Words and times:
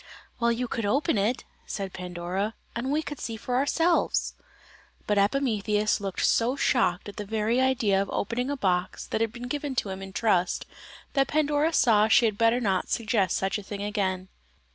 "Well, 0.39 0.51
you 0.51 0.67
could 0.67 0.83
open 0.87 1.19
it," 1.19 1.43
said 1.67 1.93
Pandora, 1.93 2.55
"and 2.75 2.89
we 2.91 3.03
could 3.03 3.19
see 3.19 3.37
for 3.37 3.55
ourselves!" 3.55 4.33
But 5.05 5.19
Epimetheus 5.19 6.01
looked 6.01 6.25
so 6.25 6.55
shocked 6.55 7.07
at 7.07 7.17
the 7.17 7.23
very 7.23 7.61
idea 7.61 8.01
of 8.01 8.09
opening 8.09 8.49
a 8.49 8.57
box 8.57 9.05
that 9.05 9.21
had 9.21 9.31
been 9.31 9.47
given 9.47 9.75
to 9.75 9.89
him 9.89 10.01
in 10.01 10.11
trust, 10.11 10.65
that 11.13 11.27
Pandora 11.27 11.71
saw 11.71 12.07
she 12.07 12.25
had 12.25 12.35
better 12.35 12.59
not 12.59 12.89
suggest 12.89 13.37
such 13.37 13.59
a 13.59 13.63
thing 13.63 13.83
again. 13.83 14.29